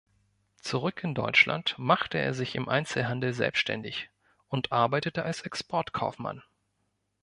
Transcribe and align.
Zurück 0.61 1.03
in 1.03 1.13
Deutschland 1.13 1.75
machte 1.77 2.17
er 2.17 2.33
sich 2.33 2.55
im 2.55 2.67
Einzelhandel 2.67 3.33
selbstständig 3.33 4.09
und 4.47 4.71
arbeitete 4.71 5.21
als 5.23 5.41
Exportkaufmann. 5.43 6.41